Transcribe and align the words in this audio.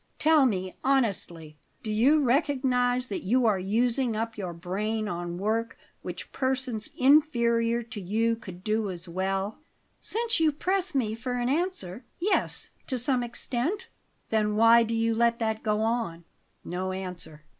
Tell 0.17 0.47
me 0.47 0.75
honestly, 0.83 1.59
do 1.83 1.91
you 1.91 2.23
recognize 2.23 3.07
that 3.09 3.21
you 3.21 3.45
are 3.45 3.59
using 3.59 4.15
up 4.15 4.35
your 4.35 4.51
brain 4.51 5.07
on 5.07 5.37
work 5.37 5.77
which 6.01 6.31
persons 6.31 6.89
inferior 6.97 7.83
to 7.83 8.01
you 8.01 8.35
could 8.35 8.63
do 8.63 8.89
as 8.89 9.07
well?" 9.07 9.59
"Since 9.99 10.39
you 10.39 10.51
press 10.53 10.95
me 10.95 11.13
for 11.13 11.33
an 11.33 11.49
answer 11.49 12.03
yes, 12.19 12.71
to 12.87 12.97
some 12.97 13.21
extent." 13.21 13.89
"Then 14.31 14.55
why 14.55 14.81
do 14.81 14.95
you 14.95 15.13
let 15.13 15.37
that 15.37 15.61
go 15.61 15.81
on?" 15.81 16.23
No 16.65 16.91
answer. 16.93 17.43